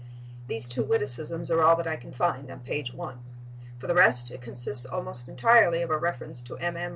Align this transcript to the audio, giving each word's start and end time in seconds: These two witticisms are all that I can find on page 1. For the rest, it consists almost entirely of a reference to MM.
These 0.47 0.67
two 0.67 0.81
witticisms 0.83 1.51
are 1.51 1.61
all 1.61 1.75
that 1.75 1.85
I 1.85 1.95
can 1.95 2.11
find 2.11 2.49
on 2.49 2.61
page 2.61 2.91
1. 2.91 3.19
For 3.77 3.85
the 3.85 3.93
rest, 3.93 4.31
it 4.31 4.41
consists 4.41 4.83
almost 4.87 5.27
entirely 5.27 5.83
of 5.83 5.91
a 5.91 5.97
reference 5.99 6.41
to 6.41 6.55
MM. 6.55 6.89